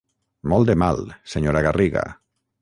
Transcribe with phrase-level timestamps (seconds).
[0.53, 1.03] Molt de mal,
[1.35, 2.05] senyora Garriga.